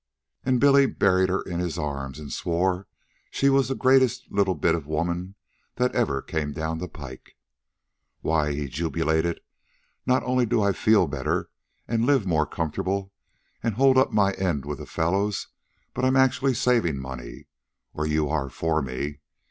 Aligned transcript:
And 0.43 0.59
Billy 0.59 0.87
buried 0.87 1.29
her 1.29 1.43
in 1.43 1.59
his 1.59 1.77
arms 1.77 2.17
and 2.17 2.33
swore 2.33 2.87
she 3.29 3.51
was 3.51 3.67
the 3.67 3.75
greatest 3.75 4.25
little 4.31 4.55
bit 4.55 4.73
of 4.73 4.87
woman 4.87 5.35
that 5.75 5.93
ever 5.93 6.23
came 6.23 6.53
down 6.53 6.79
the 6.79 6.87
pike. 6.87 7.37
"Why," 8.21 8.51
he 8.51 8.67
jubilated; 8.67 9.41
"not 10.07 10.23
only 10.23 10.47
do 10.47 10.59
I 10.59 10.71
feed 10.73 11.11
better, 11.11 11.51
and 11.87 12.07
live 12.07 12.25
more 12.25 12.47
comfortable, 12.47 13.13
and 13.61 13.75
hold 13.75 13.95
up 13.95 14.11
my 14.11 14.31
end 14.31 14.65
with 14.65 14.79
the 14.79 14.87
fellows; 14.87 15.49
but 15.93 16.03
I'm 16.03 16.15
actually 16.17 16.55
saving 16.55 16.97
money 16.97 17.45
or 17.93 18.07
you 18.07 18.27
are 18.27 18.49
for 18.49 18.81
me. 18.81 19.19